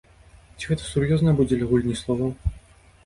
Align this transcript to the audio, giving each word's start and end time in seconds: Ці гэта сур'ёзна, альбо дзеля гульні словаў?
Ці 0.61 0.65
гэта 0.71 0.85
сур'ёзна, 0.93 1.27
альбо 1.33 1.47
дзеля 1.49 1.69
гульні 1.75 1.95
словаў? 2.03 2.31